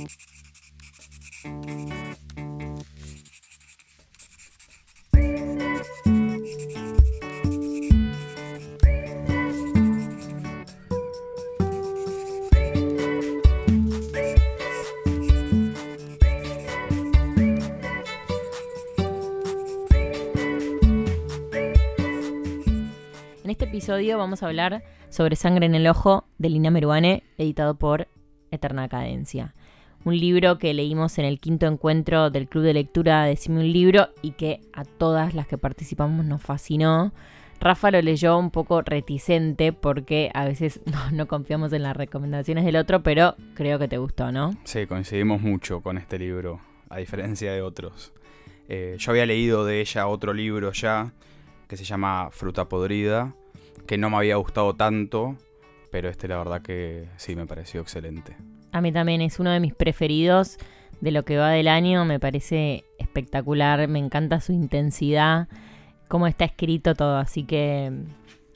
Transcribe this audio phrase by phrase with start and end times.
[0.00, 0.06] En
[23.50, 28.08] este episodio vamos a hablar sobre Sangre en el Ojo de Lina Meruane, editado por
[28.50, 29.54] Eterna Cadencia.
[30.02, 34.08] Un libro que leímos en el quinto encuentro del Club de Lectura Decime un libro
[34.22, 37.12] y que a todas las que participamos nos fascinó.
[37.60, 40.80] Rafa lo leyó un poco reticente porque a veces
[41.12, 44.56] no, confiamos en las recomendaciones del otro, pero creo que te gustó, ¿no?
[44.64, 48.14] Sí, coincidimos mucho con este libro, a diferencia de otros.
[48.68, 51.12] Eh, yo había leído de ella otro libro ya,
[51.68, 53.34] que se llama Fruta Podrida,
[53.86, 55.36] que no me había gustado tanto,
[55.90, 58.36] pero este la verdad que sí me pareció excelente.
[58.72, 60.58] A mí también es uno de mis preferidos
[61.00, 65.48] de lo que va del año, me parece espectacular, me encanta su intensidad,
[66.08, 67.92] cómo está escrito todo, así que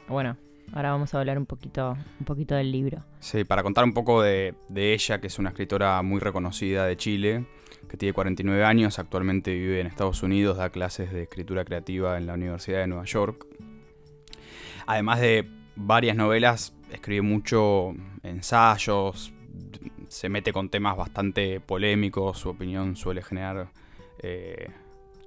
[0.08, 0.36] bueno,
[0.72, 2.98] ahora vamos a hablar un poquito, un poquito del libro.
[3.20, 6.96] Sí, para contar un poco de, de ella, que es una escritora muy reconocida de
[6.96, 7.46] Chile,
[7.88, 12.26] que tiene 49 años, actualmente vive en Estados Unidos, da clases de escritura creativa en
[12.26, 13.46] la Universidad de Nueva York.
[14.86, 19.32] Además de varias novelas, escribe mucho ensayos,
[20.08, 23.68] se mete con temas bastante polémicos, su opinión suele generar
[24.22, 24.70] eh,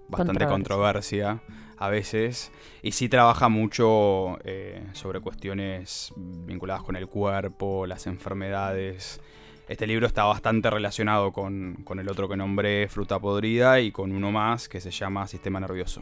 [0.08, 1.36] bastante Controversia.
[1.36, 2.52] controversia a veces.
[2.82, 9.22] Y sí trabaja mucho eh, sobre cuestiones vinculadas con el cuerpo, las enfermedades.
[9.68, 14.12] Este libro está bastante relacionado con, con el otro que nombré, Fruta Podrida, y con
[14.12, 16.02] uno más que se llama Sistema Nervioso.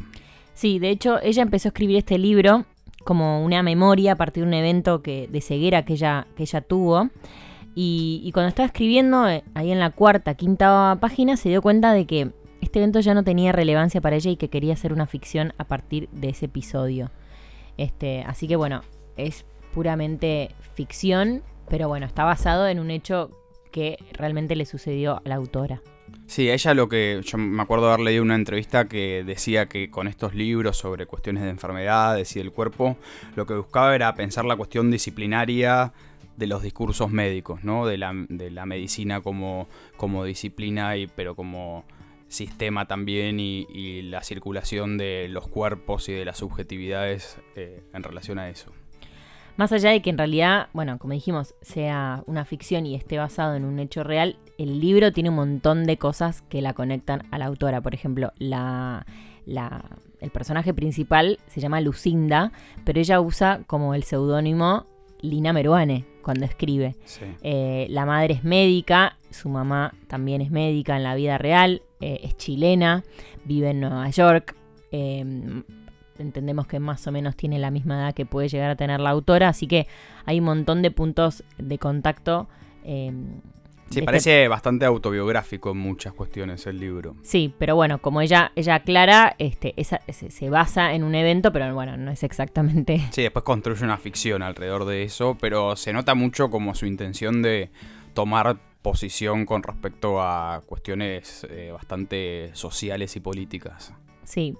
[0.53, 2.65] Sí, de hecho ella empezó a escribir este libro
[3.05, 6.59] como una memoria a partir de un evento que, de ceguera que ella, que ella
[6.59, 7.09] tuvo.
[7.77, 12.05] Y, cuando estaba escribiendo, eh, ahí en la cuarta, quinta página, se dio cuenta de
[12.05, 12.31] que
[12.61, 15.65] este evento ya no tenía relevancia para ella y que quería hacer una ficción a
[15.65, 17.11] partir de ese episodio.
[17.77, 18.81] Este, así que bueno,
[19.17, 23.29] es puramente ficción, pero bueno, está basado en un hecho
[23.71, 25.81] que realmente le sucedió a la autora.
[26.27, 27.21] Sí, ella lo que.
[27.23, 31.43] Yo me acuerdo haber leído una entrevista que decía que con estos libros sobre cuestiones
[31.43, 32.97] de enfermedades y del cuerpo,
[33.35, 35.93] lo que buscaba era pensar la cuestión disciplinaria
[36.35, 37.85] de los discursos médicos, ¿no?
[37.85, 39.67] De la, de la medicina como,
[39.97, 41.85] como disciplina, y, pero como
[42.27, 48.39] sistema también, y, la circulación de los cuerpos y de las subjetividades eh, en relación
[48.39, 48.71] a eso.
[49.57, 53.55] Más allá de que en realidad, bueno, como dijimos, sea una ficción y esté basado
[53.55, 57.37] en un hecho real, el libro tiene un montón de cosas que la conectan a
[57.37, 57.81] la autora.
[57.81, 59.05] Por ejemplo, la,
[59.45, 59.85] la-
[60.21, 62.51] el personaje principal se llama Lucinda,
[62.83, 64.85] pero ella usa como el seudónimo
[65.21, 66.95] Lina Meruane cuando escribe.
[67.05, 67.25] Sí.
[67.43, 72.21] Eh, la madre es médica, su mamá también es médica en la vida real, eh,
[72.23, 73.03] es chilena,
[73.43, 74.55] vive en Nueva York.
[74.91, 75.63] eh,
[76.17, 79.09] entendemos que más o menos tiene la misma edad que puede llegar a tener la
[79.09, 79.85] autora, así que
[80.25, 82.47] hay un montón de puntos de contacto.
[83.89, 87.15] Sí, este- parece bastante autobiográfico en muchas cuestiones el libro.
[87.21, 91.51] Sí, pero bueno, como ella, ella aclara, este, esa- se, se basa en un evento,
[91.51, 92.99] pero bueno, no es exactamente.
[93.11, 97.41] Sí, después construye una ficción alrededor de eso, pero se nota mucho como su intención
[97.41, 97.69] de
[98.13, 103.93] tomar posición con respecto a cuestiones eh, bastante sociales y políticas.
[104.23, 104.55] Sí.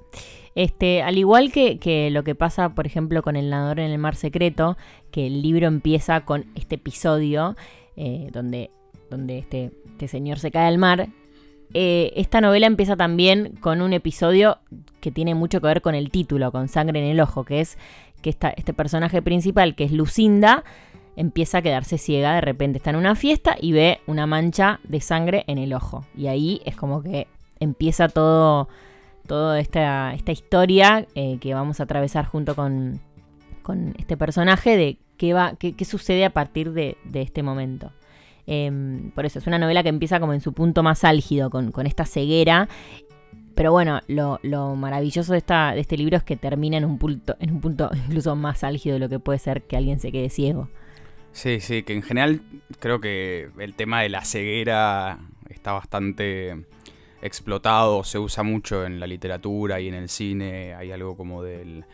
[0.56, 3.98] Este, al igual que, que lo que pasa, por ejemplo, con El nadador en el
[3.98, 4.78] mar secreto,
[5.12, 7.56] que el libro empieza con este episodio
[7.98, 8.72] eh, donde,
[9.18, 11.08] donde este, este señor se cae al mar.
[11.74, 14.60] eh, esta novela empieza también con un episodio
[15.02, 17.78] que tiene mucho que ver con el título, con Sangre en el Ojo, que es
[18.22, 20.64] que esta- este personaje principal, que es Lucinda,
[21.18, 25.02] empieza a quedarse ciega, de repente está en una fiesta y ve una mancha de
[25.02, 26.06] sangre en el ojo.
[26.16, 27.28] Y ahí es como que
[27.60, 28.68] empieza todo,
[29.28, 33.00] toda esta, esta historia eh, que vamos a atravesar junto con,
[33.64, 37.92] con este personaje de qué, va, qué, qué sucede a partir de, de este momento.
[38.48, 41.72] Em, por eso es una novela que empieza como en su punto más álgido, con,
[41.72, 42.68] con esta ceguera.
[43.56, 46.98] Pero bueno, lo, lo maravilloso de, esta, de este libro es que termina en un,
[46.98, 50.12] punto, en un punto incluso más álgido de lo que puede ser que alguien se
[50.12, 50.70] quede ciego.
[51.32, 52.42] Sí, sí, que en general
[52.80, 55.20] creo que el tema de la ceguera
[55.50, 56.66] está bastante
[57.22, 61.86] explotado, se usa mucho en la literatura y en el cine, hay algo como del,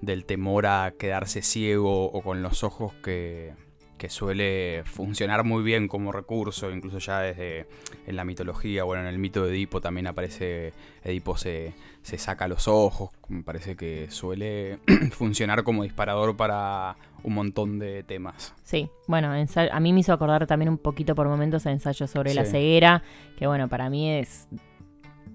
[0.00, 3.52] del temor a quedarse ciego o con los ojos que,
[3.98, 7.66] que suele funcionar muy bien como recurso, incluso ya desde
[8.06, 10.72] en la mitología, bueno, en el mito de Edipo también aparece,
[11.04, 14.78] Edipo se, se saca los ojos, me parece que suele
[15.12, 18.54] funcionar como disparador para un montón de temas.
[18.62, 22.32] Sí, bueno, a mí me hizo acordar también un poquito por momentos a Ensayo sobre
[22.32, 23.02] la ceguera,
[23.36, 24.48] que bueno, para mí es,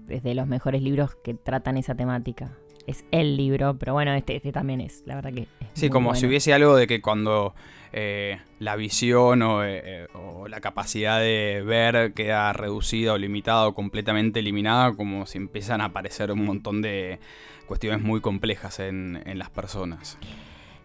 [0.08, 2.50] es de los mejores libros que tratan esa temática
[2.86, 5.46] es el libro, pero bueno, este, este también es, la verdad que...
[5.72, 7.54] sí, como si hubiese algo de que cuando
[7.92, 13.74] eh, la visión eh, eh, o, la capacidad de ver queda reducida o limitada o
[13.74, 17.20] completamente eliminada, como si empiezan a aparecer un montón de
[17.66, 20.18] cuestiones muy complejas en, en las personas.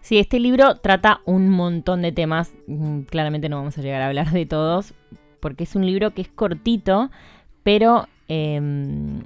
[0.01, 4.07] Sí, este libro trata un montón de temas, mm, claramente no vamos a llegar a
[4.07, 4.93] hablar de todos,
[5.39, 7.11] porque es un libro que es cortito,
[7.63, 9.23] pero em,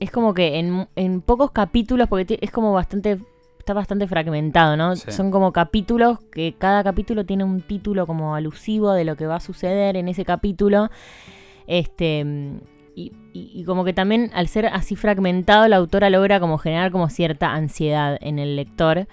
[0.00, 3.18] es como que en, pocos capítulos, porque es como bastante,
[3.58, 4.96] está bastante fragmentado, ¿no?
[4.96, 9.36] Son como capítulos que cada capítulo tiene un título como alusivo de lo que va
[9.36, 10.90] a suceder en ese capítulo.
[11.66, 12.24] Este,
[12.94, 17.52] y, como que también al ser así fragmentado, la autora logra como generar como cierta
[17.52, 19.06] ansiedad en el lector.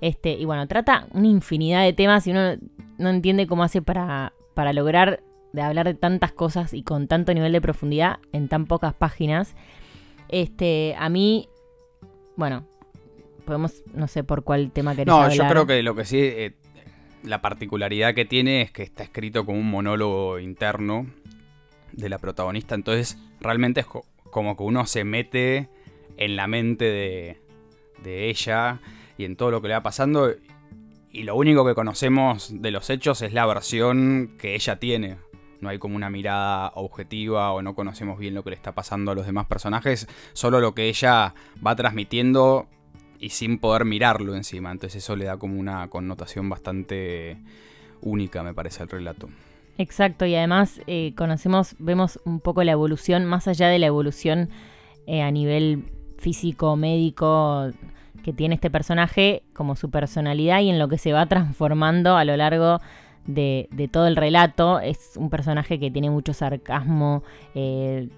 [0.00, 2.56] Este, y bueno, trata una infinidad de temas y uno
[2.98, 5.22] no entiende cómo hace para, para lograr
[5.52, 9.54] de hablar de tantas cosas y con tanto nivel de profundidad en tan pocas páginas.
[10.30, 11.48] Este, a mí,
[12.36, 12.64] bueno,
[13.44, 16.52] podemos, no sé por cuál tema querés no, yo creo que lo que sí, eh,
[17.24, 21.06] la particularidad que tiene es que está escrito como un monólogo interno
[21.92, 23.86] de la protagonista, entonces realmente es
[24.30, 25.68] como que uno se mete
[26.16, 27.38] en la mente de,
[28.04, 28.80] de ella
[29.18, 30.32] y en todo lo que le va pasando.
[31.10, 35.16] Y lo único que conocemos de los hechos es la versión que ella tiene
[35.60, 39.12] no hay como una mirada objetiva o no conocemos bien lo que le está pasando
[39.12, 41.34] a los demás personajes, solo lo que ella
[41.64, 42.66] va transmitiendo
[43.18, 44.72] y sin poder mirarlo encima.
[44.72, 47.38] Entonces eso le da como una connotación bastante
[48.00, 49.28] única, me parece, al relato.
[49.78, 54.50] Exacto, y además eh, conocemos, vemos un poco la evolución, más allá de la evolución
[55.06, 55.84] eh, a nivel
[56.18, 57.70] físico, médico,
[58.22, 62.24] que tiene este personaje, como su personalidad y en lo que se va transformando a
[62.24, 62.78] lo largo
[63.26, 64.80] de, todo el relato.
[64.80, 67.22] Es un personaje que tiene mucho sarcasmo,
[67.54, 68.08] eh,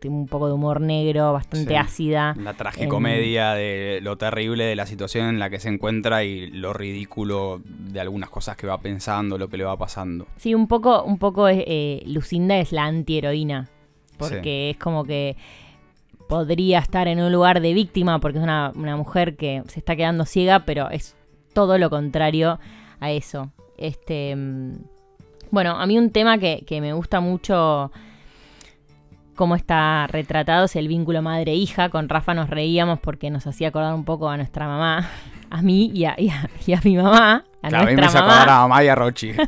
[0.00, 2.34] tiene un poco de humor negro, bastante ácida.
[2.38, 6.72] La tragicomedia de lo terrible de la situación en la que se encuentra y lo
[6.72, 10.26] ridículo de algunas cosas que va pensando, lo que le va pasando.
[10.36, 13.68] Sí, un poco, un poco eh, Lucinda es la antiheroína.
[14.18, 15.36] Porque es como que
[16.28, 19.96] podría estar en un lugar de víctima porque es una, una mujer que se está
[19.96, 21.16] quedando ciega, pero es
[21.52, 22.58] todo lo contrario
[23.00, 23.50] a eso.
[23.76, 24.36] Este,
[25.50, 27.92] bueno, a mí un tema que, me gusta mucho
[29.34, 31.90] cómo está retratado es el vínculo madre-hija.
[31.90, 35.10] Con Rafa nos reíamos porque nos hacía acordar un poco a nuestra mamá,
[35.50, 36.16] a mí y a,
[36.84, 37.44] mi mamá.
[37.62, 39.32] A, a mí me acordar a mamá y a Rochi.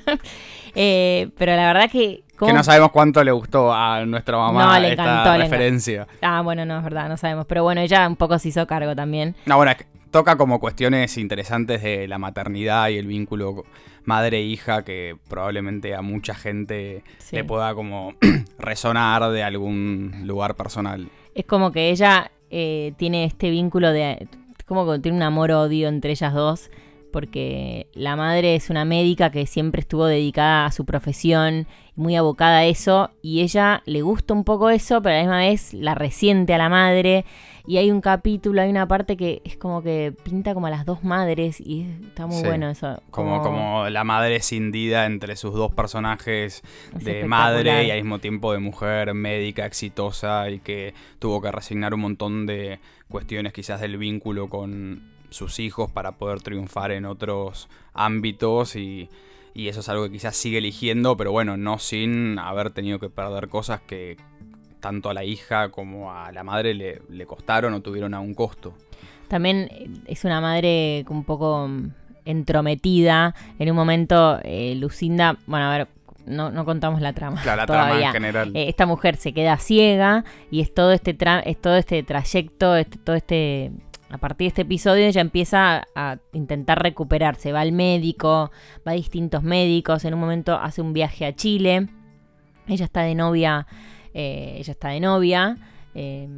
[0.76, 2.24] Eh, pero la verdad que...
[2.36, 6.08] Que no sabemos cuánto le gustó a nuestra mamá no, esta referencia.
[6.20, 7.46] ah, bueno, no, es verdad, no sabemos.
[7.46, 9.36] Pero bueno, ella un poco se hizo cargo también.
[9.46, 9.70] No, bueno,
[10.14, 13.64] toca como cuestiones interesantes de la maternidad y el vínculo
[14.04, 17.02] madre-hija que probablemente a mucha gente
[17.32, 18.14] le pueda como
[18.60, 21.08] resonar de algún lugar personal.
[21.34, 24.28] Es como que ella eh, tiene este vínculo de...
[24.66, 26.70] como que tiene un amor-odio entre ellas dos
[27.12, 32.58] porque la madre es una médica que siempre estuvo dedicada a su profesión, muy abocada
[32.58, 35.94] a eso, y ella le gusta un poco eso, pero a la misma vez la
[35.94, 37.24] resiente a la madre
[37.66, 40.84] y hay un capítulo, hay una parte que es como que pinta como a las
[40.84, 43.02] dos madres y está muy bueno eso.
[43.10, 43.42] Como...
[43.42, 46.62] como, la madre cindida entre sus dos personajes
[46.92, 51.94] de madre y al mismo tiempo de mujer médica exitosa y que tuvo que resignar
[51.94, 57.68] un montón de cuestiones quizás del vínculo con sus hijos para poder triunfar en otros
[57.94, 59.08] ámbitos y,
[59.54, 63.08] y eso es algo que quizás sigue eligiendo, pero bueno, no sin haber tenido que
[63.08, 64.16] perder cosas que
[64.84, 68.74] tanto a la hija como a la madre le, costaron o tuvieron a un costo.
[69.28, 71.90] También eh, es una madre un poco mm,
[72.26, 73.34] entrometida.
[73.58, 75.88] En un momento, eh, Lucinda, bueno, a ver,
[76.26, 77.40] no, contamos la trama.
[77.40, 78.54] Claro, la trama en general.
[78.54, 82.98] Eh, esta mujer se queda ciega y es todo este, es todo este trayecto, este,
[82.98, 83.72] todo este.
[84.10, 87.52] A partir de este episodio ella empieza a intentar recuperarse.
[87.52, 88.50] Va al médico,
[88.86, 90.04] va a distintos médicos.
[90.04, 91.88] En un momento hace un viaje a Chile.
[92.66, 93.66] Ella está de novia
[94.14, 95.56] eh, ella está de novia.
[95.94, 96.28] Eh,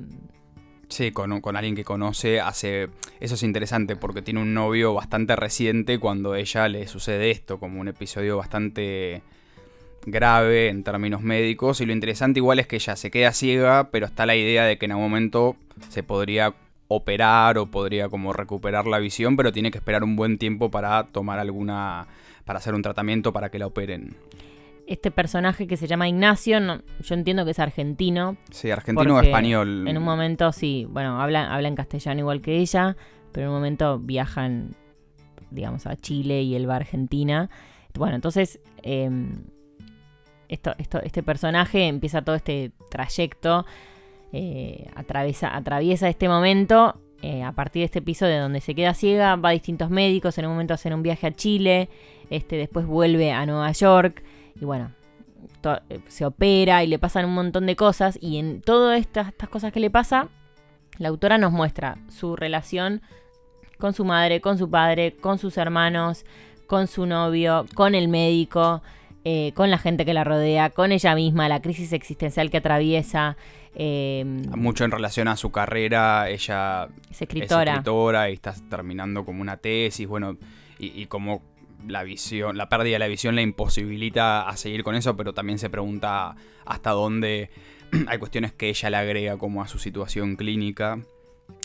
[0.88, 2.88] sí, con, alguien que conoce, hace...
[3.20, 7.80] Eso es interesante porque tiene un novio bastante reciente cuando ella le sucede esto, como
[7.80, 9.22] un episodio bastante
[10.06, 11.80] grave en términos médicos.
[11.80, 14.78] Y lo interesante igual es que ella se queda ciega, pero está la idea de
[14.78, 15.56] que en algún momento
[15.90, 16.54] se podría
[16.88, 21.04] operar o podría como recuperar la visión, pero tiene que esperar un buen tiempo para
[21.04, 22.06] tomar alguna
[22.44, 24.14] para hacer un tratamiento para que la operen.
[24.86, 28.36] Este personaje que se llama Ignacio, yo entiendo que es argentino.
[28.50, 29.86] Sí, argentino o español.
[29.88, 32.96] En un momento sí, bueno, habla, habla en castellano igual que ella,
[33.32, 34.70] pero en un momento viajan,
[35.50, 37.50] digamos, a Chile y él va a Argentina.
[37.94, 39.44] Bueno, entonces em,
[40.48, 43.66] esto, esto, este personaje empieza todo este trayecto,
[44.32, 49.36] eh, atraviesa, atraviesa este momento eh, a partir de este episodio donde se queda ciega,
[49.36, 51.88] va a distintos médicos, en un momento hacen un viaje a Chile,
[52.30, 54.22] este, después vuelve a Nueva York
[54.60, 54.92] y bueno,
[55.88, 59.48] eh, se opera y le pasan un montón de cosas y en todas estas, estas
[59.48, 60.28] cosas que le pasa,
[60.98, 63.02] la autora nos muestra su relación
[63.78, 66.24] con su madre, con su padre, con sus hermanos,
[66.66, 68.82] con su novio, con el médico,
[69.24, 73.36] eh, con la gente que la rodea, con ella misma, la crisis existencial que atraviesa.
[73.74, 78.30] Em, Mucho en relación a su carrera, ella es escritora.
[78.30, 80.38] y está terminando como una tesis, bueno,
[80.78, 81.42] y, y como
[81.86, 85.58] la visión, la pérdida de la visión la imposibilita a seguir con eso, pero también
[85.58, 87.50] se pregunta hasta dónde
[88.08, 91.00] hay cuestiones que ella le agrega como a su situación clínica.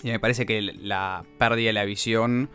[0.04, 2.50] Y me parece que la pérdida de la visión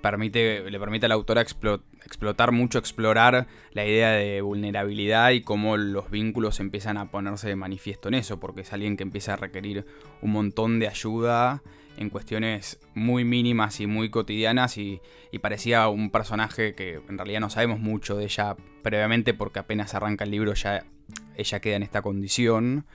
[0.00, 5.76] permite, le permite a la autora explotar mucho, explorar la idea de vulnerabilidad y cómo
[5.76, 9.36] los vínculos empiezan a ponerse de manifiesto en eso, porque es alguien que empieza a
[9.36, 9.86] requerir
[10.22, 11.62] un montón de ayuda
[11.98, 15.00] en cuestiones muy mínimas y muy cotidianas y,
[15.42, 20.24] parecía un personaje que en realidad no sabemos mucho de ella previamente porque apenas arranca
[20.24, 20.84] el libro ya
[21.36, 22.86] ella queda en esta condición,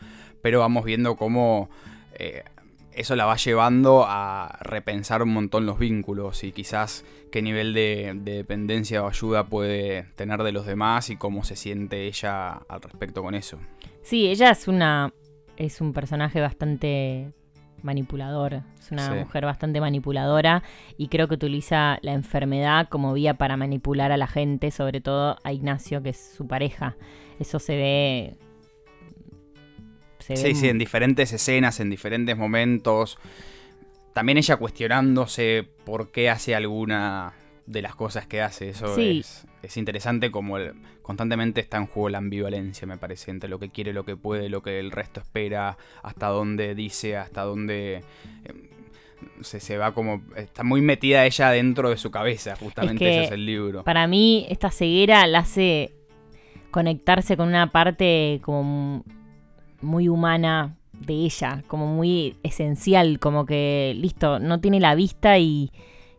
[0.41, 1.69] pero vamos viendo cómo
[2.13, 2.43] eh,
[2.91, 8.13] eso la va llevando a repensar un montón los vínculos y quizás qué nivel de,
[8.15, 12.81] de, dependencia o ayuda puede tener de los demás y cómo se siente ella al
[12.81, 13.57] respecto con eso.
[14.01, 15.13] Sí, ella es una
[15.55, 17.31] es un personaje bastante
[17.84, 20.63] manipulador, es una mujer bastante manipuladora
[20.98, 25.38] y creo que utiliza la enfermedad como vía para manipular a la gente, sobre todo
[25.44, 26.96] a Ignacio, que es su pareja.
[27.40, 28.36] Eso se ve...
[30.20, 33.18] Se sí, sí, en diferentes escenas, en diferentes momentos.
[34.13, 37.34] También ella cuestionándose por qué hace alguna
[37.66, 38.70] de las cosas que hace.
[38.70, 40.58] Eso es, es, interesante como
[41.01, 44.50] constantemente está en juego la ambivalencia, me parece, entre lo que quiere, lo que puede,
[44.50, 48.03] lo que el resto espera, hasta dónde dice, hasta dónde...
[48.46, 48.74] Em,
[49.41, 50.22] se, se, va como.
[50.36, 53.86] Está muy metida ella dentro de su cabeza, justamente ese es el libro.
[53.86, 55.93] Para mí, esta ceguera la hace
[56.72, 59.05] conectarse con una parte como
[59.79, 65.72] muy humana de ella, como muy esencial, como que, listo, no tiene la vista y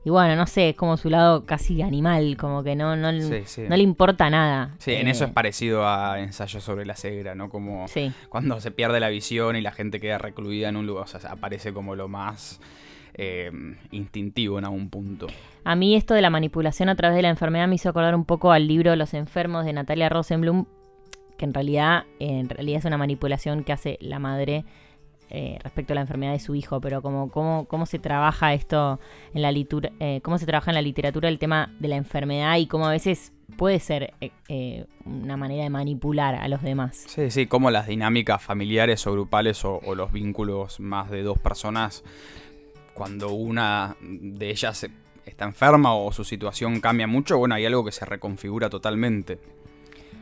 [0.05, 3.77] y bueno, no sé, es como su lado casi animal, como que no, no, no
[3.77, 4.75] le importa nada.
[4.79, 7.49] Sí, en eso es eh, parecido a ensayos sobre la cegra, ¿no?
[7.49, 7.87] Como
[8.29, 11.31] cuando se pierde la visión y la gente queda recluida en un lugar, o sea,
[11.31, 12.61] aparece como lo más
[13.15, 13.51] eh,
[13.93, 15.29] instintivo en algún punto.
[15.65, 18.27] A mí esto de la manipulación a través de la enfermedad me hizo acordar un
[18.27, 20.67] poco al libro Los enfermos de Natalia Rosenblum,
[21.39, 24.67] que en realidad, en realidad es una manipulación que hace la madre
[25.31, 29.01] eh, respecto a la enfermedad de su hijo, pero como cómo, cómo se trabaja esto
[29.33, 32.57] en la literatura, eh, cómo se trabaja en la literatura el tema de la enfermedad
[32.59, 37.05] y cómo a veces puede ser eh, una manera de manipular a los demás.
[37.09, 42.05] Sí, sí, como las dinámicas familiares o grupales o, los vínculos más de dos personas,
[42.93, 44.87] cuando una de ellas
[45.25, 49.39] está enferma o su situación cambia mucho, bueno, hay algo que se reconfigura totalmente.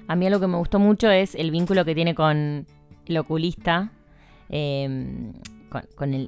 [0.09, 2.66] A mí algo que me gustó mucho es el vínculo que tiene con
[3.06, 3.92] el oculista,
[4.54, 5.32] Em,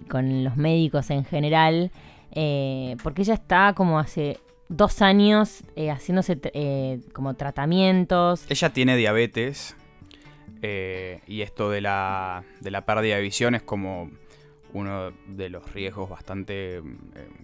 [0.08, 1.90] con, los médicos en general,
[2.32, 4.38] eh, porque ella está como hace
[4.70, 8.46] dos años eh, haciéndose eh, como tratamientos.
[8.48, 9.76] Ella tiene diabetes
[11.26, 14.10] y esto de la, de la pérdida de visión es como
[14.72, 16.80] uno de los riesgos bastante,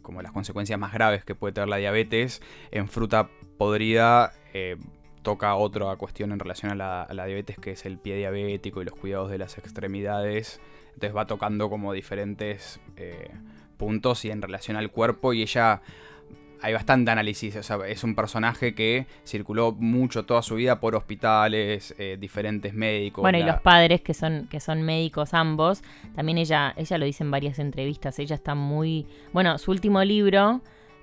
[0.00, 2.40] como las consecuencias más graves que puede tener la diabetes.
[2.70, 4.32] En fruta podrida
[5.23, 8.83] toca otra cuestión en relación a la, a la, diabetes que es el pie diabético
[8.83, 10.61] y los cuidados de las extremidades.
[10.95, 13.31] Entonces va tocando como diferentes eh,
[13.77, 15.83] puntos y en relación al cuerpo y ella
[16.62, 20.95] hay bastante análisis, o sea, es un personaje que circuló mucho toda su vida por
[20.95, 23.23] hospitales, eh, diferentes médicos.
[23.23, 25.83] Bueno, y los padres que son, que son médicos ambos,
[26.15, 29.07] también ella, ella lo dice en varias entrevistas, ella está muy...
[29.33, 30.61] Bueno, su último libro,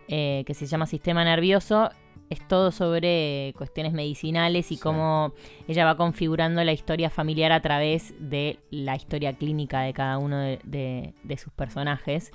[0.08, 1.90] eh, que se llama Sistema Nervioso,
[2.30, 5.34] es todo sobre cuestiones medicinales y cómo
[5.68, 10.38] ella va configurando la historia familiar a través de la historia clínica de cada uno
[10.38, 12.32] de, sus personajes.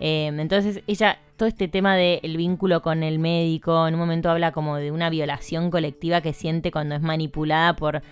[0.00, 4.52] Em, entonces ella, todo este tema del vínculo con el médico, en un momento habla
[4.52, 8.02] como de una violación colectiva que siente cuando es manipulada por,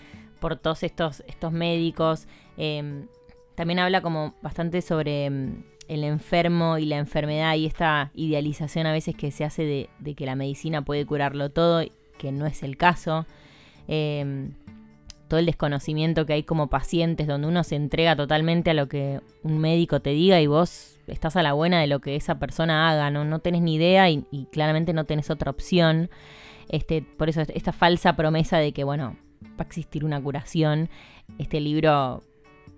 [0.40, 2.28] por todos estos, estos médicos.
[2.56, 3.06] Em,
[3.54, 5.62] también habla como bastante sobre em,
[5.92, 10.26] el enfermo y la enfermedad y esta idealización a veces que se hace de, que
[10.26, 11.84] la medicina puede curarlo todo,
[12.18, 13.26] que no es el caso.
[13.88, 14.52] Em,
[15.28, 19.20] todo el desconocimiento que hay como pacientes, donde uno se entrega totalmente a lo que
[19.42, 22.90] un médico te diga y vos estás a la buena de lo que esa persona
[22.90, 26.10] haga, no, no tenés ni idea y, y claramente no tenés otra opción.
[26.68, 30.88] Este, por eso esta falsa promesa de que, bueno, va a existir una curación.
[31.38, 32.22] Este libro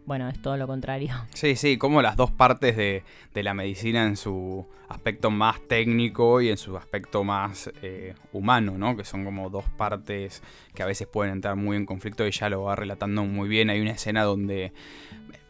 [0.06, 1.14] bueno, es todo lo contrario.
[1.34, 3.02] Sí, sí, como las dos partes de,
[3.34, 8.96] la medicina en su aspecto más técnico y en su aspecto más eh, humano, ¿no?
[8.96, 10.42] Que son como dos partes
[10.74, 13.70] que a veces pueden entrar muy en conflicto y ya lo va relatando muy bien.
[13.70, 14.72] Hay una escena donde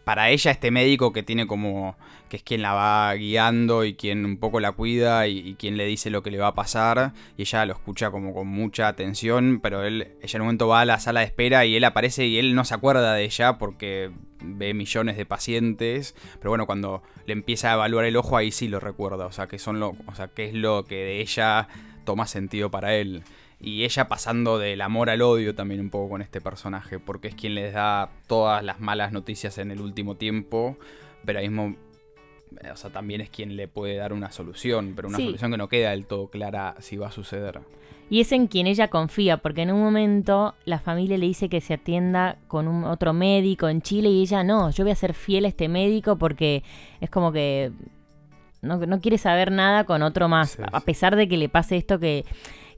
[0.04, 1.96] para ella este médico que tiene como
[2.28, 5.87] que es quien la va guiando y quien un poco la cuida y, quien le
[5.87, 9.61] dice lo que le va a pasar y ella lo escucha como con mucha atención
[9.62, 12.26] pero él ella en un momento va a la sala de espera y él aparece
[12.26, 17.02] y él no se acuerda de ella porque ve millones de pacientes pero bueno cuando
[17.26, 19.96] le empieza a evaluar el ojo ahí sí lo recuerda o sea que son lo
[20.06, 21.68] o sea que es lo que de ella
[22.04, 23.23] toma sentido para él
[23.61, 27.34] y ella pasando del amor al odio también un poco con este personaje, porque es
[27.34, 30.76] quien les da todas las malas noticias en el último tiempo,
[31.25, 31.76] pero ahí mismo,
[32.62, 35.56] eh, o sea, también es quien le puede dar una solución, pero una solución que
[35.56, 37.61] no queda del todo clara si va a suceder.
[38.11, 41.62] Y es en quien ella confía, porque en un momento la familia le dice que
[41.62, 45.14] se atienda con un otro médico en Chile y ella no, yo voy a ser
[45.14, 46.62] fiel a este médico porque
[47.00, 47.73] es como que
[48.61, 52.25] no, quiere saber nada con otro más, a pesar de que le pase esto que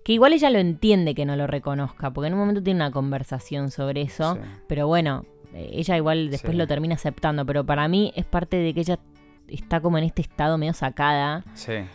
[0.07, 2.93] que igual ella lo entiende que no lo reconozca, porque en un momento tiene una
[2.93, 8.13] conversación sobre eso, pero bueno, eh, ella igual después lo termina aceptando, pero para mí
[8.15, 9.01] es parte de que ella
[9.49, 11.43] está como en este estado medio sacada,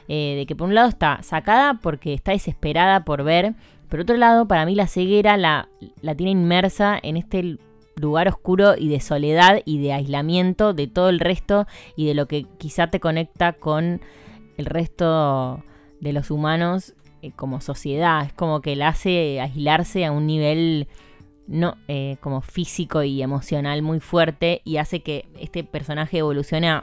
[0.10, 3.54] eh, de que por un lado está sacada porque está desesperada por ver,
[3.88, 5.70] por otro lado para mí la ceguera la,
[6.02, 7.60] la tiene inmersa en este
[7.96, 11.66] lugar oscuro y de soledad y de aislamiento de todo el resto
[11.96, 14.02] y de lo que quizá te conecta con
[14.58, 15.64] el resto
[16.02, 20.88] de los humanos eh, como sociedad, es como que la hace aislarse a un nivel
[21.48, 26.82] no eh, como físico y emocional muy fuerte y hace que este personaje evolucione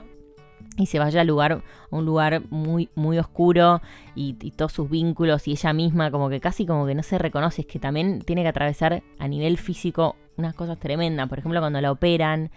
[0.76, 3.80] y se vaya a, lugar, a un lugar muy, muy oscuro
[4.14, 7.62] y, todos sus vínculos y ella misma como que casi como que no se reconoce,
[7.62, 11.80] es que también tiene que atravesar a nivel físico unas cosas tremendas, por ejemplo cuando
[11.80, 12.50] la operan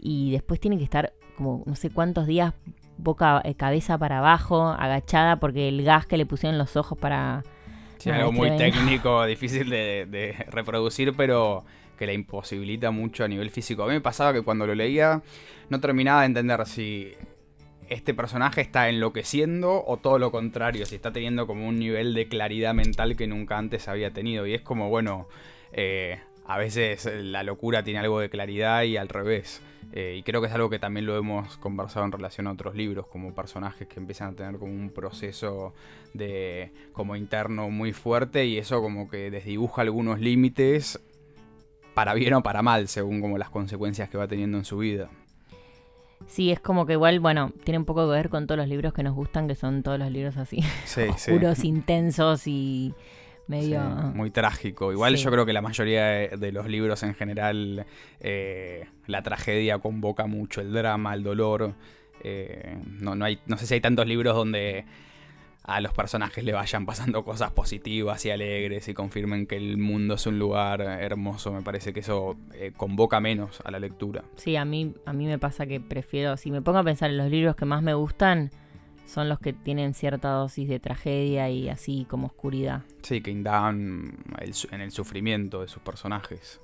[0.00, 2.54] y después tiene que estar como no sé cuántos días
[2.96, 7.42] boca, eh, cabeza para abajo, agachada, porque el gas que le pusieron los ojos para...
[7.98, 11.64] Sí, algo muy técnico, difícil de, reproducir, pero
[11.98, 13.84] que la imposibilita mucho a nivel físico.
[13.84, 15.22] A mí me pasaba que cuando lo leía
[15.70, 17.12] no terminaba de entender si
[17.88, 22.28] este personaje está enloqueciendo o todo lo contrario, si está teniendo como un nivel de
[22.28, 24.46] claridad mental que nunca antes había tenido.
[24.46, 25.28] Y es como, bueno,
[25.72, 29.62] eh, a veces la locura tiene algo de claridad y al revés.
[29.92, 32.74] Eh, y creo que es algo que también lo hemos conversado en relación a otros
[32.74, 35.72] libros, como personajes que empiezan a tener como un proceso
[36.14, 41.00] de como interno muy fuerte y eso como que desdibuja algunos límites
[41.94, 45.10] para bien o para mal, según como las consecuencias que va teniendo en su vida.
[46.26, 48.94] Sí, es como que igual, bueno, tiene un poco que ver con todos los libros
[48.94, 52.94] que nos gustan, que son todos los libros así, sí, oscuros, intensos y
[53.46, 53.80] medio...
[54.14, 54.92] muy trágico.
[54.92, 57.86] Igual yo creo que la mayoría de, los libros en general,
[58.20, 61.74] eh, la tragedia convoca mucho, el drama, el dolor.
[62.22, 64.84] Eh, no, no, hay, no sé si hay tantos libros donde
[65.64, 70.14] a los personajes le vayan pasando cosas positivas y alegres y confirmen que el mundo
[70.14, 71.52] es un lugar hermoso.
[71.52, 74.24] Me parece que eso eh, convoca menos a la lectura.
[74.36, 77.16] Sí, a mí, a mí me pasa que prefiero, si me pongo a pensar en
[77.16, 78.50] los libros que más me gustan,
[79.06, 82.82] son los que tienen cierta dosis de tragedia y así como oscuridad.
[83.02, 84.16] Sí, que indagan
[84.70, 86.60] en el sufrimiento de sus personajes.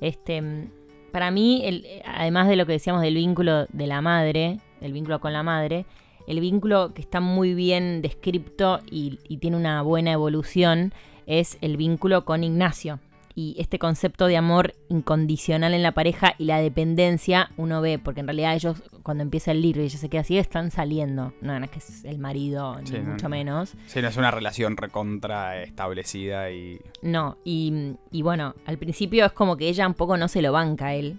[0.00, 0.68] Este,
[1.12, 5.20] para mí, el, además de lo que decíamos del vínculo de la madre, el vínculo
[5.20, 5.86] con la madre,
[6.26, 10.92] el vínculo que está muy bien descripto y tiene una buena evolución
[11.26, 13.00] es el vínculo con Ignacio
[13.34, 18.20] y este concepto de amor incondicional en la pareja y la dependencia uno ve, porque
[18.20, 21.32] en realidad ellos cuando empieza el libro y ella se queda así, están saliendo.
[21.40, 23.74] No, no es que es el marido, ni mucho menos.
[23.86, 26.80] Sí, no es una relación recontra establecida y...
[27.02, 30.52] No, y, y bueno, al principio es como que ella un poco no se lo
[30.52, 31.18] banca a él,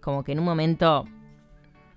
[0.00, 1.04] como que en un momento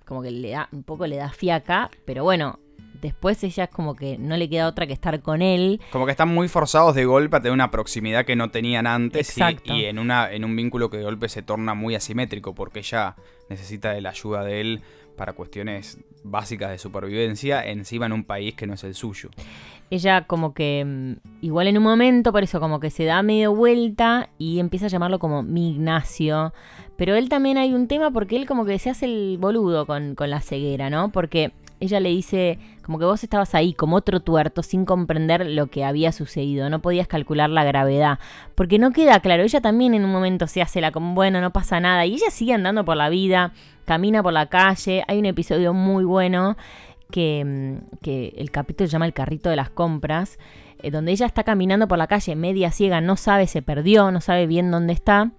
[0.04, 2.58] como que le da un poco le da fiaca, pero bueno,
[3.00, 5.80] después ella es como que no le queda otra que estar con él.
[5.90, 9.36] Como que están muy forzados de golpe a tener una proximidad que no tenían antes
[9.64, 13.16] y, en, una, en un vínculo que de golpe se torna muy asimétrico porque ella
[13.48, 14.82] necesita de la ayuda de él
[15.16, 19.30] para cuestiones básicas de supervivencia, encima en un país que no es el suyo.
[19.90, 23.54] Ella como que, mm, igual en un momento, por eso como que se da medio
[23.54, 26.52] vuelta y empieza a llamarlo como mi Ignacio.
[26.96, 30.14] Pero él también hay un tema porque él como que se hace el boludo con,
[30.14, 31.10] con la ceguera, ¿no?
[31.10, 35.68] Porque ella le dice, como que vos estabas ahí como otro tuerto sin comprender lo
[35.68, 38.18] que había sucedido, no podías calcular la gravedad,
[38.54, 41.52] porque no queda claro, ella también en un momento se hace la como, bueno, no
[41.52, 43.52] pasa nada, y ella sigue andando por la vida,
[43.84, 46.56] camina por la calle, hay un episodio muy bueno
[47.10, 50.38] que, mm, que el capítulo se llama El carrito de las compras,
[50.82, 54.20] eh, donde ella está caminando por la calle media ciega, no sabe, se perdió, no
[54.20, 55.32] sabe bien dónde está,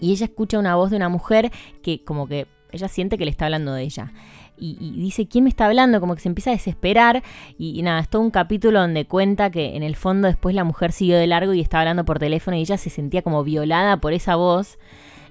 [0.00, 1.50] y ella escucha una voz de una mujer
[1.82, 4.12] que como que ella siente que le está hablando de ella.
[4.56, 6.00] Y, dice, ¿quién me está hablando?
[6.00, 7.22] Como que se empieza a desesperar.
[7.58, 10.92] Y, nada, es todo un capítulo donde cuenta que en el fondo después la mujer
[10.92, 14.12] siguió de largo y estaba hablando por teléfono y ella se sentía como violada por
[14.12, 14.78] esa voz.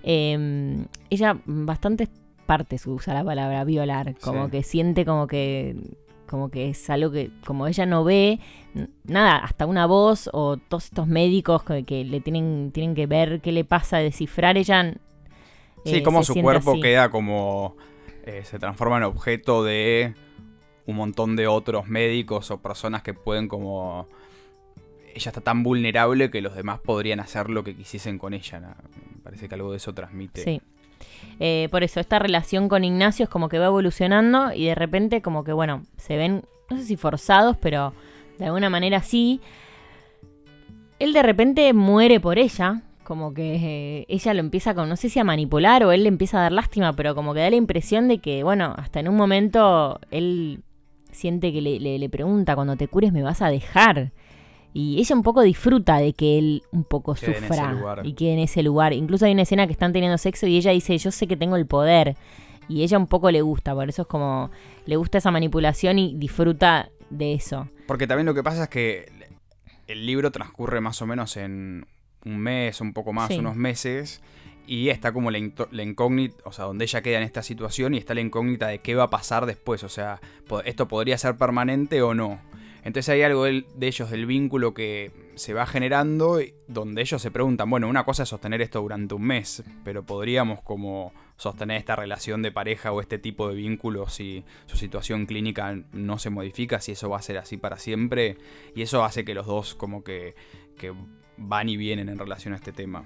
[0.03, 2.09] Em, ella bastantes
[2.45, 5.77] partes usa la palabra violar, como que siente como que
[6.27, 8.39] como que es algo que como ella no ve
[9.05, 13.51] nada, hasta una voz o todos estos médicos que, le tienen tienen que ver qué
[13.51, 14.93] le pasa, descifrar ella
[15.85, 17.75] Sí, eh, como su cuerpo queda como
[18.23, 20.13] eh, se transforma en objeto de
[20.85, 24.07] un montón de otros médicos o personas que pueden como...
[25.15, 28.75] Ella está tan vulnerable que los demás podrían hacer lo que quisiesen con ella.
[29.23, 30.43] Parece que algo de eso transmite.
[30.43, 30.61] Sí.
[31.39, 35.21] Eh, por eso, esta relación con Ignacio es como que va evolucionando y de repente
[35.21, 37.93] como que, bueno, se ven, no sé si forzados, pero
[38.39, 39.39] de alguna manera sí.
[40.99, 45.09] Él de repente muere por ella, como que eh, ella lo empieza con, no sé
[45.09, 47.55] si a manipular o él le empieza a dar lástima, pero como que da la
[47.55, 50.63] impresión de que, bueno, hasta en un momento él
[51.11, 54.11] siente que le, pregunta, cuando te cures me vas a dejar.
[54.75, 58.63] Y ella un poco disfruta de que él un poco sufra y quede en ese
[58.63, 58.93] lugar.
[58.93, 61.55] Incluso hay una escena que están teniendo sexo y ella dice, yo sé que tengo
[61.55, 62.17] el poder.
[62.67, 64.49] Y ella un poco le gusta, por eso es como,
[64.85, 67.67] le gusta esa manipulación y disfruta de eso.
[67.85, 69.05] Porque también lo que pasa es que
[69.87, 71.85] el libro transcurre más o menos en
[72.25, 74.21] un mes, un poco más, unos meses.
[74.65, 78.13] Y está como la, incógnita, o sea, donde ella queda en esta situación y está
[78.13, 79.83] la incógnita de qué va a pasar después.
[79.83, 80.21] O sea,
[80.63, 82.39] esto podría ser permanente o no.
[82.83, 87.69] Entonces hay algo de, ellos, del vínculo que se va generando, donde ellos se preguntan,
[87.69, 92.41] bueno, una cosa es sostener esto durante un mes, pero podríamos como sostener esta relación
[92.41, 96.91] de pareja o este tipo de vínculo si su situación clínica no se modifica, si
[96.91, 98.37] eso va a ser así para siempre.
[98.75, 100.35] Y eso hace que los dos como que,
[100.77, 100.93] que
[101.37, 103.03] van y vienen en relación a este tema.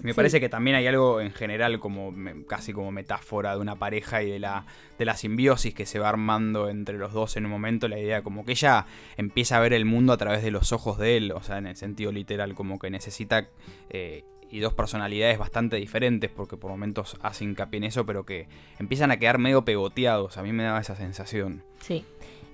[0.00, 2.12] Me parece que también hay algo en general como
[2.48, 4.64] casi como metáfora de una pareja y de la,
[4.98, 8.22] de la simbiosis que se va armando entre los dos en un momento, la idea
[8.22, 11.32] como que ella empieza a ver el mundo a través de los ojos de él,
[11.32, 13.48] o sea, en el sentido literal, como que necesita
[13.90, 18.48] eh, y dos personalidades bastante diferentes, porque por momentos hace hincapié en eso, pero que
[18.78, 21.62] empiezan a quedar medio pegoteados, a mí me daba esa sensación.
[21.80, 22.04] Sí,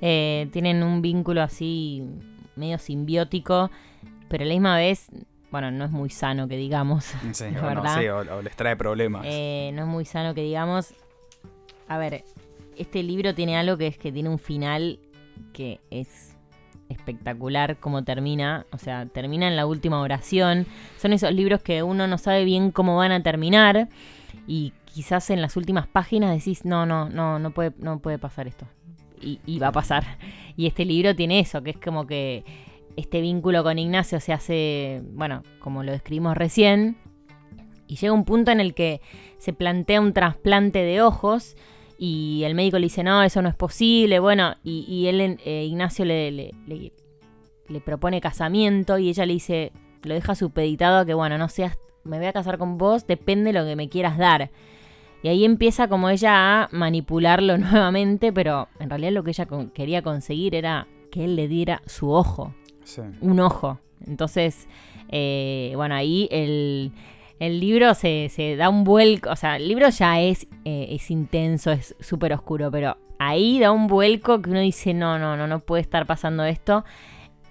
[0.01, 2.05] eh, tienen un vínculo así
[2.57, 3.71] medio simbiótico
[4.29, 5.09] pero a la misma vez,
[5.51, 7.05] bueno, no es muy sano que digamos.
[7.33, 7.45] Sí,
[8.13, 9.23] o, les trae problemas.
[9.27, 10.95] Eh, no es muy sano que digamos.
[11.89, 12.25] A ver,
[12.77, 15.01] este libro tiene algo que es que tiene un final
[15.53, 16.37] que es
[16.89, 20.67] espectacular como termina, o sea, termina en la última oración.
[20.99, 23.89] Son esos libros que uno no sabe bien cómo van a terminar
[24.47, 28.49] y quizás en las últimas páginas decís, no, no, no, no puede, no puede pasar
[28.49, 28.67] esto.
[29.21, 30.05] Y, y va a pasar.
[30.57, 32.45] Y este libro tiene eso, que es como que
[32.99, 36.97] este vínculo con Ignacio se hace, bueno, como lo describimos recién,
[37.87, 39.01] y llega un punto en el que
[39.39, 41.57] se plantea un trasplante de ojos
[41.97, 46.05] y el médico le dice, no, eso no es posible, bueno, y, él, eh, Ignacio
[46.05, 51.49] le, le, propone casamiento y ella le dice, lo deja supeditado a que, bueno, no
[51.49, 54.51] seas, me voy a casar con vos, depende de lo que me quieras dar.
[55.23, 60.03] Y ahí empieza como ella a manipularlo nuevamente, pero en realidad lo que ella quería
[60.03, 62.55] conseguir era que él le diera su ojo
[63.21, 63.79] un ojo.
[64.07, 64.69] Entonces,
[65.09, 66.93] eh, bueno, ahí el,
[67.41, 71.95] libro se, da un vuelco, o sea, el libro ya es, eh, es intenso, es
[72.01, 75.83] súper oscuro, pero ahí da un vuelco que uno dice, no, no, no, no puede
[75.83, 76.85] estar pasando esto.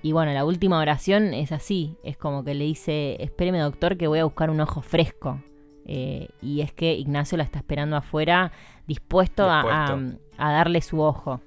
[0.03, 4.07] Y bueno, la última oración es así, es como que le dice, espéreme doctor que
[4.07, 5.41] voy a buscar un ojo fresco.
[5.85, 8.51] Eh, y es que Ignacio la está esperando afuera,
[8.87, 9.97] dispuesto, A,
[10.37, 11.41] a darle su ojo.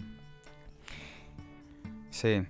[2.11, 2.42] Sí.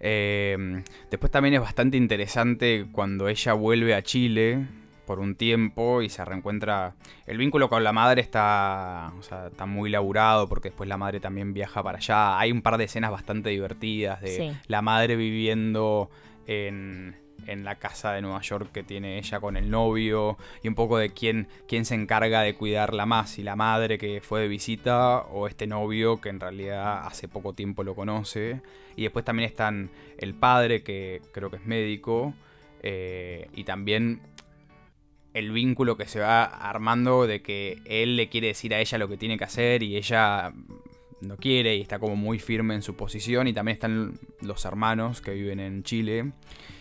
[0.00, 4.66] Em, después también es bastante interesante cuando ella vuelve a Chile
[5.06, 6.94] por un tiempo y se reencuentra.
[7.26, 11.82] El vínculo con la madre está, está muy laburado porque después la madre también viaja
[11.82, 12.38] para allá.
[12.38, 16.10] Hay un par de escenas bastante divertidas de la madre viviendo
[16.46, 17.16] en,
[17.48, 20.98] en la casa de Nueva York que tiene ella con el novio y un poco
[20.98, 25.22] de quién, quién se encarga de cuidarla más, si la madre que fue de visita
[25.30, 28.60] o este novio que en realidad hace poco tiempo lo conoce.
[28.96, 32.34] Y después también están el padre que creo que es médico
[32.82, 34.20] eh, y también
[35.34, 39.08] el vínculo que se va armando de que él le quiere decir a ella lo
[39.08, 40.52] que tiene que hacer y ella
[41.20, 43.48] no quiere y está como muy firme en su posición.
[43.48, 46.32] Y también están los hermanos que viven en Chile.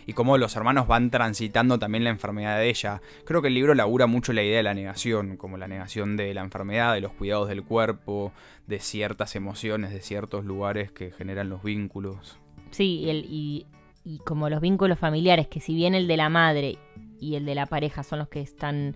[0.06, 3.02] Y cómo los hermanos van transitando también la enfermedad de ella.
[3.26, 6.34] Creo que el libro labura mucho la idea de la negación, como la negación de
[6.34, 8.32] la enfermedad, de los cuidados del cuerpo,
[8.68, 12.38] de ciertas emociones, de ciertos lugares que generan los vínculos.
[12.72, 13.66] Sí, el, y,
[14.06, 16.78] y como los vínculos familiares, que si bien el de la madre
[17.20, 18.96] y el de la pareja son los que están,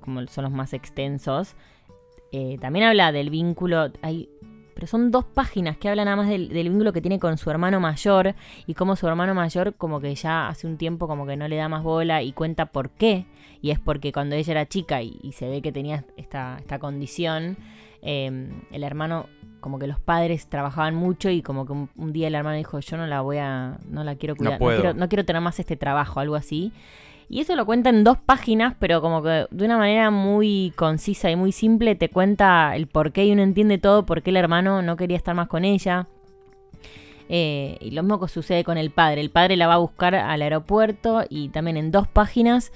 [0.00, 1.56] como son los más extensos,
[2.30, 4.28] eh, también habla del vínculo, hay,
[4.78, 7.80] pero son dos páginas que hablan nada más del, vínculo que tiene con su hermano
[7.80, 11.48] mayor y cómo su hermano mayor como que ya hace un tiempo como que no
[11.48, 13.26] le da más bola y cuenta por qué.
[13.60, 17.56] Y es porque cuando ella era chica y, se ve que tenía esta, esta condición,
[18.02, 19.26] em, el hermano
[19.58, 22.96] como que los padres trabajaban mucho y como que un, día el hermano dijo yo
[22.96, 26.20] no la voy a no la quiero cuidar quiero, no quiero tener más este trabajo
[26.20, 26.72] algo así
[27.28, 31.30] y eso lo cuenta en dos páginas, pero como que de una manera muy concisa
[31.30, 34.36] y muy simple te cuenta el por qué y uno entiende todo, por qué el
[34.36, 36.06] hermano no quería estar más con ella.
[37.28, 39.20] Eh, y lo mismo que sucede con el padre.
[39.20, 42.72] El padre la va a buscar al aeropuerto y también en dos páginas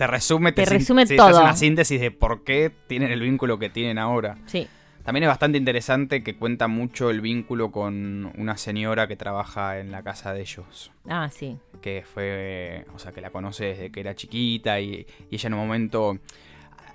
[0.00, 1.28] te resume, te, resume todo.
[1.28, 4.38] Es una síntesis de por qué tienen el vínculo que tienen ahora.
[4.46, 4.66] Sí.
[5.04, 9.90] También es bastante interesante que cuenta mucho el vínculo con una señora que trabaja en
[9.90, 10.92] la casa de ellos.
[11.08, 11.58] Ah, sí.
[11.80, 15.54] Que fue, o sea, que la conoce desde que era chiquita y, y ella en
[15.54, 16.18] un momento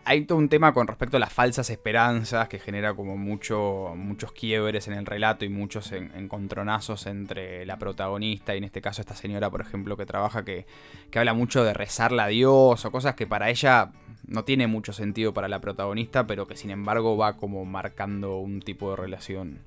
[0.05, 4.31] hay todo un tema con respecto a las falsas esperanzas que genera como mucho, muchos
[4.31, 9.15] quiebres en el relato y muchos encontronazos entre la protagonista y en este caso esta
[9.15, 10.67] señora, por ejemplo, que trabaja que,
[11.09, 13.91] que habla mucho de rezarle a Dios o cosas que para ella
[14.27, 18.61] no tiene mucho sentido para la protagonista, pero que sin embargo va como marcando un
[18.61, 19.59] tipo de relación.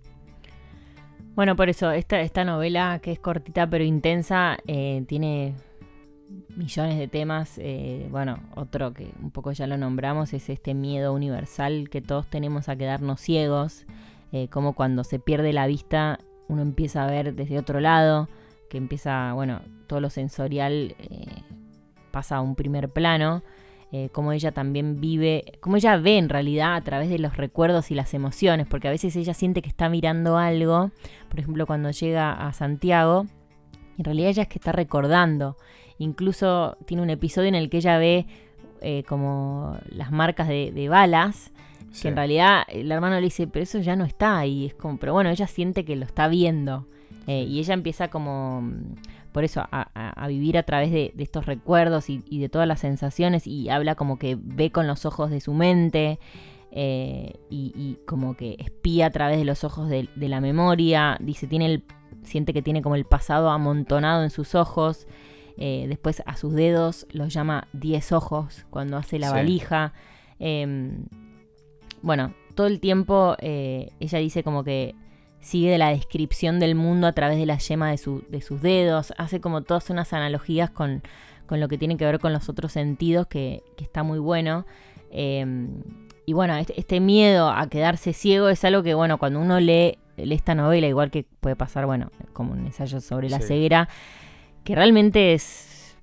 [1.35, 5.55] Bueno, por eso, esta, esta novela que es cortita pero intensa, eh, tiene
[6.57, 7.59] millones de temas.
[7.59, 12.27] Eh, bueno, otro que un poco ya lo nombramos es este miedo universal que todos
[12.29, 13.87] tenemos a quedarnos ciegos.
[14.33, 16.19] Eh, como cuando se pierde la vista
[16.49, 18.29] uno empieza a ver desde otro lado,
[18.69, 20.97] que empieza, bueno, todo lo sensorial
[22.11, 23.43] pasa a un primer plano.
[24.13, 27.95] Como ella también vive, como ella ve en realidad a través de los recuerdos y
[27.95, 30.91] las emociones, porque a veces ella siente que está mirando algo,
[31.31, 33.25] por ejemplo cuando llega a Santiago,
[33.97, 35.57] en realidad ella es que está recordando
[35.99, 38.27] Incluso tiene un episodio en el que ella ve
[38.81, 41.53] eh, como las marcas de, balas.
[42.01, 44.47] Que en realidad el hermano le dice, pero eso ya no está.
[44.47, 46.87] Y es como, pero bueno, ella siente que lo está viendo.
[47.27, 48.63] Eh, y ella empieza como,
[49.39, 53.47] por eso, a, vivir a través de, estos recuerdos y, de todas las sensaciones.
[53.47, 56.19] Y habla como que ve con los ojos de su mente.
[56.73, 61.17] Eh, y, como que espía a través de los ojos de, de la memoria.
[61.21, 61.85] Dice, tiene el,
[62.25, 65.07] siente que tiene como el pasado amontonado en sus ojos.
[65.57, 69.93] Eh, después a sus dedos los llama diez ojos cuando hace la valija.
[70.41, 71.05] Em,
[72.03, 74.97] bueno, todo el tiempo eh, ella dice como que
[75.41, 79.13] sigue de la descripción del mundo a través de la yema de, sus dedos.
[79.17, 81.03] Hace como todas unas analogías con,
[81.51, 84.67] lo que tiene que ver con los otros sentidos, que, está muy bueno.
[85.11, 85.83] Em,
[86.27, 89.99] y bueno, este, este, miedo a quedarse ciego es algo que, bueno, cuando uno lee,
[90.17, 93.89] esta novela, igual que puede pasar, bueno, como un ensayo sobre la ceguera,
[94.65, 95.97] que realmente es,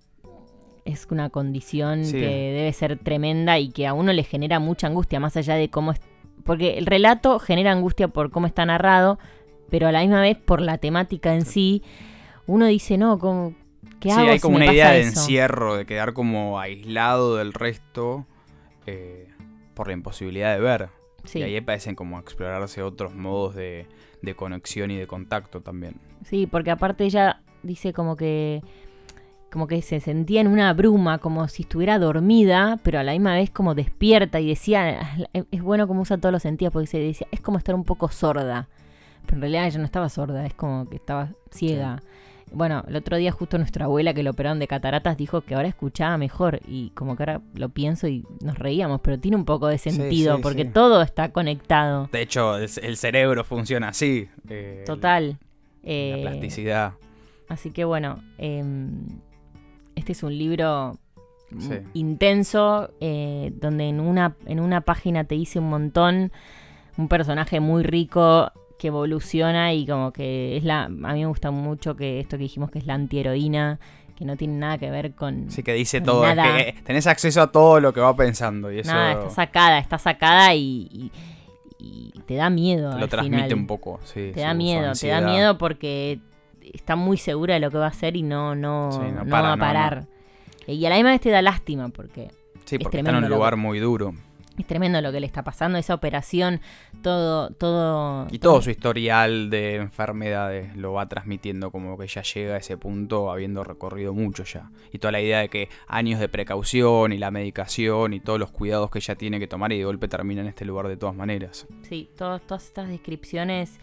[0.85, 5.19] es una condición que debe ser tremenda y que a uno le genera mucha angustia,
[5.19, 5.93] más allá de cómo.
[6.45, 9.19] Porque el relato genera angustia por cómo está narrado,
[9.69, 11.81] pero a la misma vez por la temática en sí,
[12.45, 13.55] uno dice, no, ¿cómo,
[13.99, 14.21] ¿qué hago?
[14.21, 18.27] Sí, hay como una idea de encierro, de quedar como aislado del resto
[18.85, 19.27] eh,
[19.73, 20.89] por la imposibilidad de ver.
[21.33, 23.87] Y ahí parecen como explorarse otros modos de,
[24.21, 25.95] de conexión y de contacto también.
[26.23, 28.61] Sí, porque aparte ella dice como que
[29.55, 33.35] como que se sentía en una bruma, como si estuviera dormida, pero a la misma
[33.35, 37.25] vez como despierta y decía, es bueno como usa todos los sentidos, porque se decía,
[37.31, 38.67] es como estar un poco sorda.
[39.21, 42.03] Pero en realidad ella no estaba sorda, es como que estaba ciega.
[42.51, 45.69] Bueno, el otro día justo nuestra abuela que lo operaron de cataratas dijo que ahora
[45.69, 49.69] escuchaba mejor y como que ahora lo pienso y nos reíamos, pero tiene un poco
[49.69, 52.09] de sentido porque todo está conectado.
[52.11, 54.27] De hecho, el cerebro funciona así.
[54.49, 55.29] Eh, Total.
[55.29, 55.37] la
[55.83, 56.95] eh, plasticidad.
[57.47, 59.05] Así que bueno, em,
[59.95, 60.99] este es un libro
[61.93, 66.31] intenso, eh, donde en una, en una página te dice un montón,
[66.97, 70.83] un personaje muy rico que evoluciona y como que es la...
[70.83, 73.79] A mí me gusta mucho que esto que dijimos que es la antiheroína,
[74.15, 75.49] que no tiene nada que ver con...
[75.49, 78.91] Sí, que dice todo, que tenés acceso a todo lo que va pensando y eso...
[78.91, 81.11] Nada, está sacada, está sacada y,
[82.25, 82.97] te da miedo.
[82.97, 84.31] lo transmite un poco, sí.
[84.33, 86.19] Te da miedo, te da miedo porque
[86.73, 89.57] está muy segura de lo que va a hacer y no, no, no, va a
[89.57, 90.07] parar.
[90.67, 92.29] Y a la misma vez te da lástima porque.
[92.65, 94.13] Sí, porque está en un lugar muy duro.
[94.57, 96.61] Es tremendo lo que le está pasando, esa operación,
[97.01, 98.25] todo, todo.
[98.31, 102.77] Y todo su historial de enfermedades lo va transmitiendo como que ya llega a ese
[102.77, 104.71] punto habiendo recorrido mucho ya.
[104.93, 108.51] Y toda la idea de que años de precaución y la medicación y todos los
[108.51, 111.15] cuidados que ella tiene que tomar y de golpe termina en este lugar de todas
[111.15, 111.67] maneras.
[111.81, 113.77] Sí, todas estas descripciones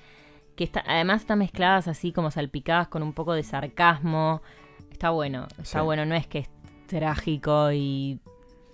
[0.56, 4.42] que está, además están mezcladas así como salpicadas con un poco de sarcasmo.
[4.90, 6.50] Está bueno, está bueno, no es que es
[6.86, 8.20] trágico y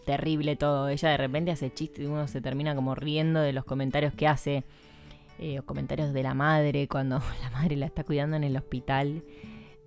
[0.05, 0.89] terrible todo.
[0.89, 4.27] Ella de repente hace chistes y uno se termina como riendo de los comentarios que
[4.27, 4.65] hace.
[5.41, 9.23] Eh, comentarios de la madre cuando la madre la está cuidando en el hospital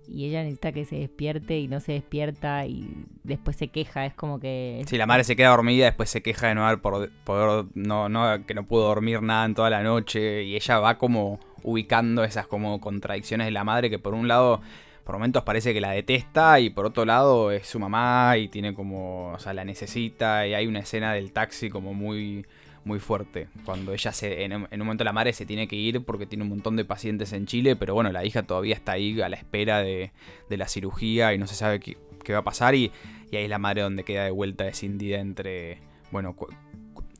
[0.08, 4.14] y ella necesita que se despierte y no se despierta y después se queja, es
[4.14, 4.82] como que...
[4.86, 8.08] Sí, la madre se queda dormida, después se queja de no haber por, poder, no,
[8.08, 12.24] no, que no pudo dormir nada en toda la noche y ella va como ubicando
[12.24, 14.60] esas como contradicciones de la madre que por un lado
[15.04, 18.72] por momentos parece que la detesta y por otro lado es su mamá y tiene
[18.72, 22.44] como, o sea, la necesita y hay una escena del taxi como muy
[22.84, 23.48] muy fuerte.
[23.64, 26.50] Cuando ella se, en, un momento la madre se tiene que ir porque tiene un
[26.50, 29.82] montón de pacientes en Chile, pero bueno, la hija todavía está ahí a la espera
[29.82, 30.10] de,
[30.48, 31.96] la cirugía y no se sabe qué,
[32.32, 32.90] va a pasar y,
[33.30, 35.78] y, ahí es la madre donde queda de vuelta descindida entre,
[36.10, 36.34] bueno,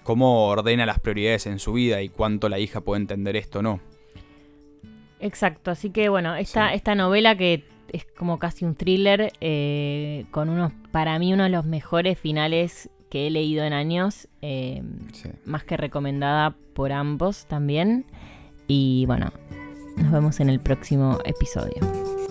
[0.02, 3.62] cómo ordena las prioridades en su vida y cuánto la hija puede entender esto o
[3.62, 3.81] no.
[5.22, 10.48] Exacto, así que bueno, esta, esta novela que es como casi un thriller eh, con
[10.48, 14.82] unos, para mí, uno de los mejores finales que he leído en años, eh,
[15.44, 18.04] más que recomendada por ambos también.
[18.66, 19.32] Y bueno,
[19.96, 22.21] nos vemos en el próximo episodio.